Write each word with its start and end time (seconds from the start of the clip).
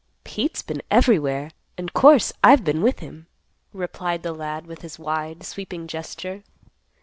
"Pete's 0.23 0.63
been 0.63 0.81
everywhere; 0.89 1.51
an' 1.77 1.89
course 1.89 2.33
I've 2.43 2.63
been 2.63 2.81
with 2.81 3.01
him," 3.01 3.27
replied 3.71 4.23
the 4.23 4.33
lad 4.33 4.65
with 4.65 4.81
his 4.81 4.97
wide, 4.97 5.43
sweeping 5.43 5.85
gesture. 5.85 6.41